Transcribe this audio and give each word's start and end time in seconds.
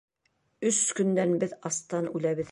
Өс 0.69 0.79
көндән 0.99 1.37
беҙ 1.45 1.55
астан 1.71 2.13
үләбеҙ! 2.19 2.39